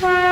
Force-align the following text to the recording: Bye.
Bye. 0.00 0.27